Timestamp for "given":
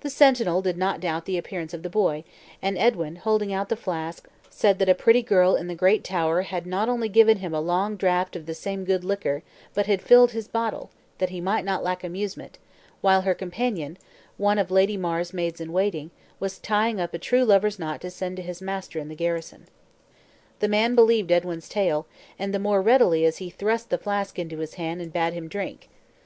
7.10-7.40